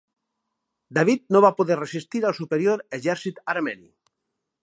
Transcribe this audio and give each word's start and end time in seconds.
David 0.97 1.21
no 1.35 1.41
va 1.45 1.51
poder 1.59 1.77
resistir 1.81 2.23
al 2.29 2.35
superior 2.39 2.83
exèrcit 2.99 3.45
armeni. 3.57 3.87